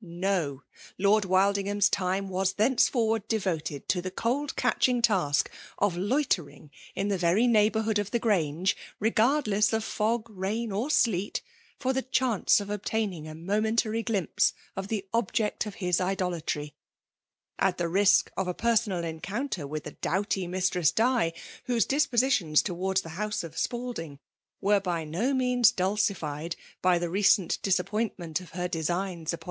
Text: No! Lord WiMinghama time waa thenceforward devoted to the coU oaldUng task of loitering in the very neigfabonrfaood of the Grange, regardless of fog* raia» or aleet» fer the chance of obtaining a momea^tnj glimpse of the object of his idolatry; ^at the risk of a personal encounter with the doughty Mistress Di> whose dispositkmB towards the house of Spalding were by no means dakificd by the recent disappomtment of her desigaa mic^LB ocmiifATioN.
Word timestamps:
No! 0.00 0.62
Lord 0.96 1.24
WiMinghama 1.24 1.88
time 1.90 2.28
waa 2.28 2.44
thenceforward 2.44 3.26
devoted 3.26 3.88
to 3.88 4.00
the 4.00 4.12
coU 4.12 4.46
oaldUng 4.46 5.02
task 5.02 5.50
of 5.78 5.96
loitering 5.96 6.70
in 6.94 7.08
the 7.08 7.18
very 7.18 7.48
neigfabonrfaood 7.48 7.98
of 7.98 8.12
the 8.12 8.20
Grange, 8.20 8.76
regardless 9.00 9.72
of 9.72 9.82
fog* 9.82 10.30
raia» 10.30 10.70
or 10.70 10.86
aleet» 10.86 11.40
fer 11.80 11.92
the 11.92 12.02
chance 12.02 12.60
of 12.60 12.70
obtaining 12.70 13.26
a 13.26 13.34
momea^tnj 13.34 14.04
glimpse 14.04 14.54
of 14.76 14.86
the 14.86 15.04
object 15.12 15.66
of 15.66 15.74
his 15.82 16.00
idolatry; 16.00 16.76
^at 17.60 17.76
the 17.76 17.88
risk 17.88 18.30
of 18.36 18.46
a 18.46 18.54
personal 18.54 19.02
encounter 19.02 19.66
with 19.66 19.82
the 19.82 19.96
doughty 20.00 20.46
Mistress 20.46 20.92
Di> 20.92 21.32
whose 21.64 21.84
dispositkmB 21.88 22.62
towards 22.62 23.00
the 23.00 23.08
house 23.18 23.42
of 23.42 23.58
Spalding 23.58 24.20
were 24.60 24.78
by 24.78 25.02
no 25.02 25.34
means 25.34 25.72
dakificd 25.72 26.54
by 26.80 27.00
the 27.00 27.10
recent 27.10 27.60
disappomtment 27.62 28.38
of 28.40 28.50
her 28.50 28.68
desigaa 28.68 29.22
mic^LB 29.24 29.28
ocmiifATioN. 29.36 29.42